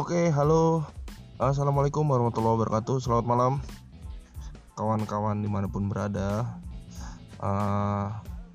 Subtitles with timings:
[0.00, 0.88] Oke, halo.
[1.36, 3.04] Assalamualaikum warahmatullahi wabarakatuh.
[3.04, 3.52] Selamat malam,
[4.72, 6.56] kawan-kawan di mana pun berada.
[7.36, 8.08] Uh,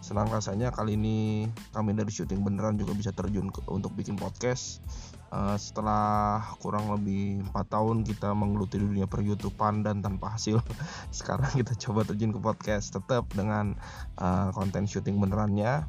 [0.00, 1.44] senang rasanya kali ini
[1.76, 4.80] kami dari syuting beneran juga bisa terjun ke, untuk bikin podcast.
[5.28, 10.64] Uh, setelah kurang lebih empat tahun kita menggeluti dunia per YouTubean dan tanpa hasil,
[11.20, 13.76] sekarang kita coba terjun ke podcast tetap dengan
[14.16, 15.84] uh, konten syuting benerannya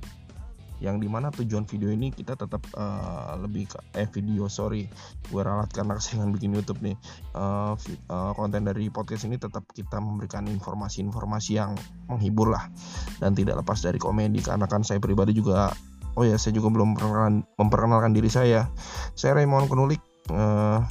[0.77, 4.85] yang di mana tujuan video ini kita tetap uh, lebih ke eh video sorry.
[5.29, 6.93] Gue ralat karena kesengan bikin YouTube nih.
[7.33, 7.73] Uh,
[8.13, 11.73] uh, konten dari podcast ini tetap kita memberikan informasi-informasi yang
[12.05, 12.69] menghibur lah.
[13.17, 15.73] Dan tidak lepas dari komedi karena kan saya pribadi juga
[16.17, 18.69] oh ya saya juga belum memperkenalkan, memperkenalkan diri saya.
[19.17, 20.85] Saya Raymond Kenulik uh,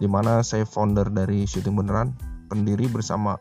[0.00, 2.16] di mana saya founder dari syuting beneran
[2.48, 3.36] pendiri bersama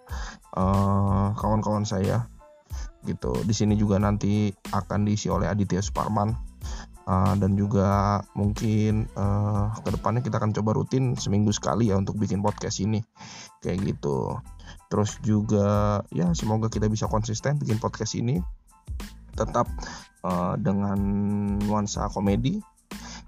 [0.52, 2.28] kawan-kawan uh, kawan -kawan saya
[3.05, 3.31] gitu.
[3.45, 6.35] Di sini juga nanti akan diisi oleh Aditya Suparman.
[7.09, 12.22] Uh, dan juga mungkin uh, ke depannya kita akan coba rutin seminggu sekali ya untuk
[12.22, 13.02] bikin podcast ini.
[13.66, 14.38] Kayak gitu.
[14.94, 18.38] Terus juga ya semoga kita bisa konsisten bikin podcast ini.
[19.34, 19.66] Tetap
[20.22, 21.00] uh, dengan
[21.66, 22.61] nuansa komedi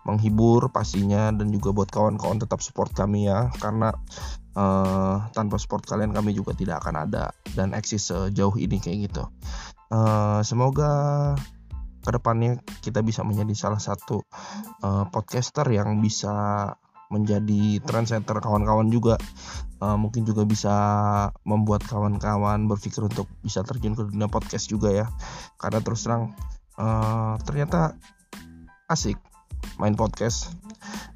[0.01, 3.93] menghibur pastinya dan juga buat kawan-kawan tetap support kami ya karena
[4.57, 9.23] uh, tanpa support kalian kami juga tidak akan ada dan eksis sejauh ini kayak gitu.
[9.91, 11.33] Uh, semoga
[12.01, 14.25] ke depannya kita bisa menjadi salah satu
[14.81, 16.33] uh, podcaster yang bisa
[17.11, 19.19] menjadi trendsetter kawan-kawan juga.
[19.81, 20.73] Uh, mungkin juga bisa
[21.43, 25.05] membuat kawan-kawan berpikir untuk bisa terjun ke dunia podcast juga ya.
[25.59, 26.33] Karena terus terang
[26.79, 27.93] uh, ternyata
[28.87, 29.30] asik
[29.77, 30.53] main podcast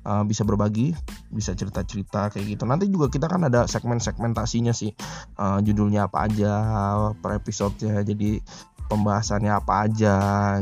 [0.06, 0.94] uh, bisa berbagi
[1.34, 2.64] bisa cerita-cerita kayak gitu.
[2.68, 4.94] Nanti juga kita kan ada segmen segmentasinya sih.
[5.36, 6.54] Uh, judulnya apa aja
[7.20, 8.40] per episode ya jadi
[8.88, 10.16] pembahasannya apa aja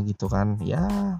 [0.05, 0.57] gitu kan.
[0.63, 1.19] Ya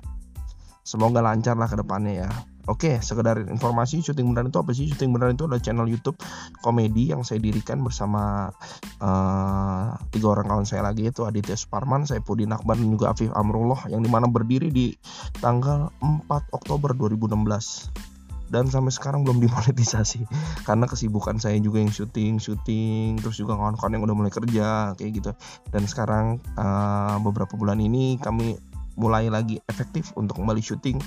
[0.83, 2.31] semoga lancar lah ke depannya ya
[2.63, 4.87] Oke, sekedar informasi syuting beneran itu apa sih?
[4.87, 6.15] Syuting beneran itu adalah channel YouTube
[6.63, 8.55] komedi yang saya dirikan bersama
[9.03, 13.35] uh, tiga orang kawan saya lagi itu Aditya Suparman, saya Pudin Akbar dan juga Afif
[13.35, 14.95] Amrullah yang di mana berdiri di
[15.43, 18.13] tanggal 4 Oktober 2016
[18.53, 20.29] dan sampai sekarang belum dimonetisasi
[20.67, 25.11] karena kesibukan saya juga yang syuting syuting terus juga kawan-kawan yang udah mulai kerja kayak
[25.17, 25.31] gitu
[25.73, 28.61] dan sekarang uh, beberapa bulan ini kami
[28.95, 31.01] mulai lagi efektif untuk kembali syuting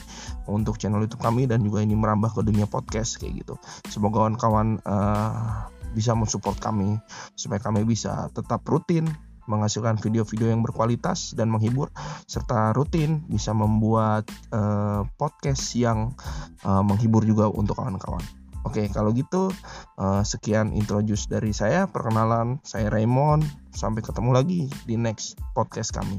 [0.51, 3.55] untuk channel YouTube kami dan juga ini merambah ke dunia podcast kayak gitu.
[3.91, 6.99] Semoga kawan-kawan uh, bisa mensupport kami
[7.39, 9.09] supaya kami bisa tetap rutin
[9.47, 11.89] menghasilkan video-video yang berkualitas dan menghibur
[12.27, 16.19] serta rutin bisa membuat uh, podcast yang
[16.67, 18.23] uh, menghibur juga untuk kawan-kawan.
[18.67, 19.55] Oke, kalau gitu
[19.95, 21.87] uh, sekian introduce dari saya.
[21.87, 23.47] Perkenalan, saya Raymond.
[23.71, 26.19] Sampai ketemu lagi di next podcast kami.